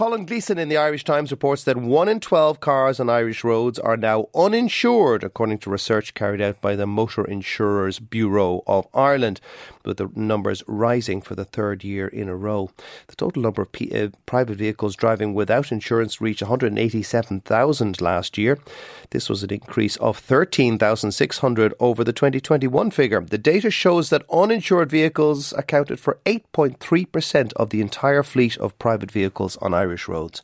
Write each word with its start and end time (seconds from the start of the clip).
Colin 0.00 0.24
Gleeson 0.24 0.56
in 0.56 0.70
the 0.70 0.78
Irish 0.78 1.04
Times 1.04 1.30
reports 1.30 1.64
that 1.64 1.76
1 1.76 2.08
in 2.08 2.20
12 2.20 2.58
cars 2.58 3.00
on 3.00 3.10
Irish 3.10 3.44
roads 3.44 3.78
are 3.78 3.98
now 3.98 4.28
uninsured, 4.34 5.22
according 5.22 5.58
to 5.58 5.68
research 5.68 6.14
carried 6.14 6.40
out 6.40 6.58
by 6.62 6.74
the 6.74 6.86
Motor 6.86 7.22
Insurers 7.22 7.98
Bureau 7.98 8.62
of 8.66 8.86
Ireland, 8.94 9.42
with 9.84 9.98
the 9.98 10.08
numbers 10.14 10.62
rising 10.66 11.20
for 11.20 11.34
the 11.34 11.44
third 11.44 11.84
year 11.84 12.08
in 12.08 12.30
a 12.30 12.34
row. 12.34 12.70
The 13.08 13.16
total 13.16 13.42
number 13.42 13.60
of 13.60 13.72
P- 13.72 13.92
uh, 13.94 14.08
private 14.24 14.56
vehicles 14.56 14.96
driving 14.96 15.34
without 15.34 15.70
insurance 15.70 16.18
reached 16.18 16.40
187,000 16.40 18.00
last 18.00 18.38
year. 18.38 18.58
This 19.10 19.28
was 19.28 19.42
an 19.42 19.52
increase 19.52 19.96
of 19.96 20.16
13,600 20.16 21.74
over 21.78 22.04
the 22.04 22.14
2021 22.14 22.90
figure. 22.90 23.20
The 23.20 23.36
data 23.36 23.70
shows 23.70 24.08
that 24.08 24.24
uninsured 24.32 24.90
vehicles 24.90 25.52
accounted 25.52 26.00
for 26.00 26.18
8.3% 26.24 27.52
of 27.52 27.68
the 27.68 27.82
entire 27.82 28.22
fleet 28.22 28.56
of 28.56 28.78
private 28.78 29.10
vehicles 29.10 29.58
on 29.58 29.74
Irish 29.74 29.89
Irish 29.90 30.06
roads. 30.06 30.42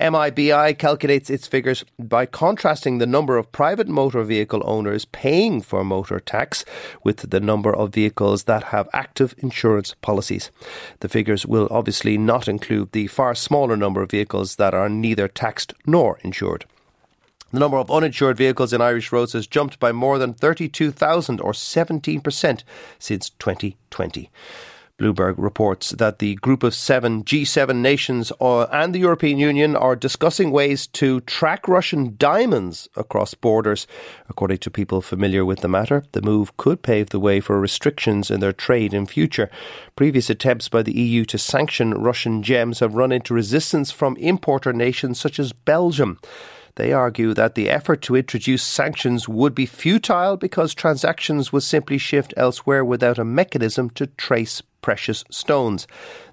MIBI 0.00 0.76
calculates 0.76 1.30
its 1.30 1.46
figures 1.46 1.84
by 1.98 2.26
contrasting 2.26 2.98
the 2.98 3.06
number 3.06 3.36
of 3.36 3.52
private 3.52 3.86
motor 3.86 4.24
vehicle 4.24 4.60
owners 4.64 5.04
paying 5.04 5.62
for 5.62 5.84
motor 5.84 6.18
tax 6.18 6.64
with 7.04 7.30
the 7.30 7.38
number 7.38 7.72
of 7.72 7.94
vehicles 7.94 8.44
that 8.44 8.64
have 8.64 8.88
active 8.92 9.36
insurance 9.38 9.94
policies. 10.02 10.50
The 10.98 11.08
figures 11.08 11.46
will 11.46 11.68
obviously 11.70 12.18
not 12.18 12.48
include 12.48 12.90
the 12.90 13.06
far 13.06 13.36
smaller 13.36 13.76
number 13.76 14.02
of 14.02 14.10
vehicles 14.10 14.56
that 14.56 14.74
are 14.74 14.88
neither 14.88 15.28
taxed 15.28 15.74
nor 15.86 16.18
insured. 16.24 16.64
The 17.52 17.60
number 17.60 17.76
of 17.76 17.90
uninsured 17.90 18.38
vehicles 18.38 18.72
in 18.72 18.80
Irish 18.80 19.12
roads 19.12 19.34
has 19.34 19.46
jumped 19.46 19.78
by 19.78 19.92
more 19.92 20.18
than 20.18 20.34
32,000 20.34 21.40
or 21.40 21.52
17% 21.52 22.62
since 22.98 23.30
2020. 23.30 24.30
Bloomberg 25.02 25.34
reports 25.36 25.90
that 25.90 26.20
the 26.20 26.36
group 26.36 26.62
of 26.62 26.76
seven 26.76 27.24
G7 27.24 27.76
nations 27.76 28.30
uh, 28.40 28.62
and 28.64 28.94
the 28.94 29.00
European 29.00 29.36
Union 29.36 29.74
are 29.74 29.96
discussing 29.96 30.52
ways 30.52 30.86
to 30.88 31.20
track 31.22 31.66
Russian 31.66 32.14
diamonds 32.16 32.88
across 32.94 33.34
borders. 33.34 33.88
According 34.28 34.58
to 34.58 34.70
people 34.70 35.00
familiar 35.00 35.44
with 35.44 35.58
the 35.58 35.68
matter, 35.68 36.04
the 36.12 36.22
move 36.22 36.56
could 36.56 36.82
pave 36.82 37.10
the 37.10 37.18
way 37.18 37.40
for 37.40 37.58
restrictions 37.58 38.30
in 38.30 38.38
their 38.38 38.52
trade 38.52 38.94
in 38.94 39.06
future. 39.06 39.50
Previous 39.96 40.30
attempts 40.30 40.68
by 40.68 40.82
the 40.82 40.96
EU 40.96 41.24
to 41.24 41.36
sanction 41.36 41.94
Russian 41.94 42.44
gems 42.44 42.78
have 42.78 42.94
run 42.94 43.10
into 43.10 43.34
resistance 43.34 43.90
from 43.90 44.16
importer 44.18 44.72
nations 44.72 45.18
such 45.18 45.40
as 45.40 45.52
Belgium. 45.52 46.20
They 46.76 46.92
argue 46.92 47.34
that 47.34 47.54
the 47.54 47.68
effort 47.68 48.00
to 48.02 48.16
introduce 48.16 48.62
sanctions 48.62 49.28
would 49.28 49.54
be 49.54 49.66
futile 49.66 50.36
because 50.36 50.74
transactions 50.74 51.52
would 51.52 51.62
simply 51.62 51.98
shift 51.98 52.32
elsewhere 52.36 52.84
without 52.84 53.18
a 53.18 53.24
mechanism 53.24 53.90
to 53.90 54.06
trace 54.06 54.62
precious 54.80 55.24
stones. 55.30 55.86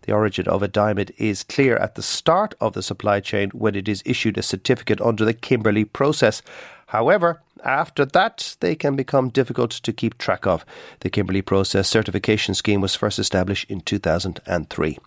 The 0.04 0.14
origin 0.14 0.48
of 0.48 0.64
a 0.64 0.68
diamond 0.68 1.12
is 1.18 1.44
clear 1.44 1.78
at 1.78 1.96
the 1.96 2.02
start 2.02 2.56
of 2.60 2.74
the 2.74 2.82
supply 2.82 3.20
chain 3.20 3.50
when 3.52 3.76
it 3.76 3.88
is 3.88 4.02
issued 4.06 4.38
a 4.38 4.42
certificate 4.42 5.02
under 5.02 5.26
the 5.26 5.34
Kimberley 5.34 5.86
process. 5.86 6.42
However, 6.88 7.42
after 7.64 8.06
that, 8.06 8.56
they 8.62 8.76
can 8.76 8.96
become 8.96 9.30
difficult 9.30 9.72
to 9.72 9.94
keep 9.94 10.18
track 10.18 10.48
of. 10.48 10.66
The 11.02 11.10
Kimberley 11.10 11.42
Process 11.42 11.88
certification 11.88 12.56
scheme 12.56 12.82
was 12.82 12.96
first 12.96 13.20
established 13.20 13.70
in 13.70 13.82
2003. 13.82 14.98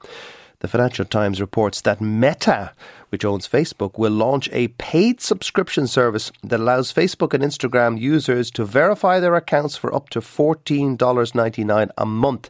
The 0.63 0.69
Financial 0.69 1.05
Times 1.05 1.41
reports 1.41 1.81
that 1.81 2.01
Meta, 2.01 2.71
which 3.09 3.25
owns 3.25 3.49
Facebook, 3.49 3.99
will 3.99 4.13
launch 4.13 4.49
a 4.53 4.69
paid 4.69 5.21
subscription 5.21 5.89
service 5.89 6.31
that 6.45 6.61
allows 6.61 6.93
Facebook 6.93 7.35
and 7.35 7.43
Instagram 7.43 7.99
users 7.99 8.49
to 8.53 8.65
verify 8.65 9.19
their 9.19 9.35
accounts 9.35 9.77
for 9.77 9.93
up 9.93 10.09
to 10.11 10.21
$14.99 10.21 11.91
a 11.99 12.07
month. 12.07 12.49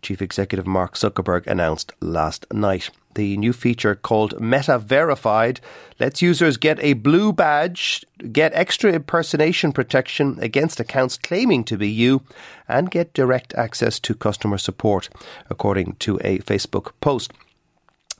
Chief 0.00 0.22
Executive 0.22 0.66
Mark 0.66 0.94
Zuckerberg 0.94 1.46
announced 1.46 1.92
last 2.00 2.46
night. 2.50 2.88
The 3.14 3.36
new 3.36 3.52
feature 3.52 3.94
called 3.94 4.40
Meta 4.40 4.78
Verified 4.78 5.60
lets 5.98 6.22
users 6.22 6.56
get 6.56 6.82
a 6.82 6.94
blue 6.94 7.30
badge, 7.30 8.06
get 8.32 8.54
extra 8.54 8.90
impersonation 8.94 9.72
protection 9.72 10.38
against 10.40 10.80
accounts 10.80 11.18
claiming 11.18 11.64
to 11.64 11.76
be 11.76 11.90
you, 11.90 12.22
and 12.66 12.90
get 12.90 13.12
direct 13.12 13.52
access 13.52 14.00
to 14.00 14.14
customer 14.14 14.56
support, 14.56 15.10
according 15.50 15.96
to 15.96 16.18
a 16.24 16.38
Facebook 16.38 16.92
post. 17.02 17.32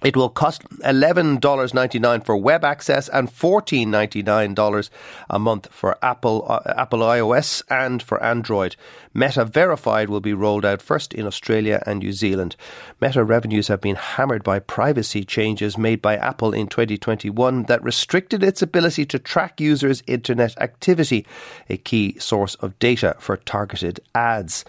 It 0.02 0.16
will 0.16 0.30
cost 0.30 0.62
$11.99 0.80 2.24
for 2.24 2.36
web 2.36 2.64
access 2.64 3.08
and 3.08 3.28
$14.99 3.28 4.90
a 5.28 5.38
month 5.38 5.68
for 5.70 5.98
Apple, 6.02 6.46
uh, 6.48 6.60
Apple 6.76 7.00
iOS 7.00 7.62
and 7.68 8.02
for 8.02 8.22
Android. 8.22 8.76
Meta 9.12 9.44
Verified 9.44 10.08
will 10.08 10.20
be 10.20 10.32
rolled 10.32 10.64
out 10.64 10.80
first 10.80 11.12
in 11.12 11.26
Australia 11.26 11.82
and 11.84 11.98
New 11.98 12.12
Zealand. 12.12 12.56
Meta 13.00 13.24
revenues 13.24 13.68
have 13.68 13.80
been 13.80 13.96
hammered 13.96 14.42
by 14.42 14.58
privacy 14.58 15.24
changes 15.24 15.76
made 15.76 16.00
by 16.00 16.16
Apple 16.16 16.52
in 16.52 16.68
2021 16.68 17.64
that 17.64 17.82
restricted 17.82 18.42
its 18.42 18.62
ability 18.62 19.04
to 19.06 19.18
track 19.18 19.60
users' 19.60 20.02
internet 20.06 20.56
activity, 20.60 21.26
a 21.68 21.76
key 21.76 22.18
source 22.18 22.54
of 22.56 22.78
data 22.78 23.16
for 23.18 23.36
targeted 23.36 24.00
ads. 24.14 24.64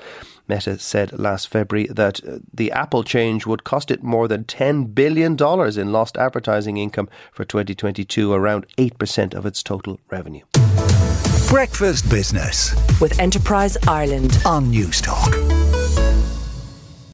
Meta 0.47 0.77
said 0.77 1.17
last 1.17 1.47
February 1.47 1.87
that 1.87 2.23
uh, 2.25 2.39
the 2.53 2.71
Apple 2.71 3.03
change 3.03 3.45
would 3.45 3.63
cost 3.63 3.91
it 3.91 4.03
more 4.03 4.27
than 4.27 4.43
$10 4.43 4.93
billion 4.93 5.33
in 5.79 5.91
lost 5.91 6.17
advertising 6.17 6.77
income 6.77 7.09
for 7.31 7.45
2022, 7.45 8.33
around 8.33 8.65
8% 8.77 9.33
of 9.33 9.45
its 9.45 9.63
total 9.63 9.99
revenue. 10.09 10.43
Breakfast 11.49 12.09
Business 12.09 12.73
with 13.01 13.19
Enterprise 13.19 13.77
Ireland 13.87 14.41
on 14.45 14.71
Newstalk. 14.71 15.60